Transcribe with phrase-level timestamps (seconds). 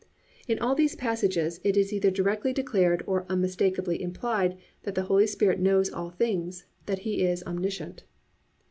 [0.27, 5.03] "+ In all these passages it is either directly declared or unmistakably implied that the
[5.03, 8.01] Holy Spirit knows all things, that He is omniscient.